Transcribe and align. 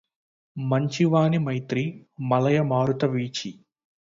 మంచి 0.57 1.05
వాని 1.05 1.37
మైత్రి 1.37 1.83
మలయమారుత 2.21 3.05
వీచి 3.05 3.51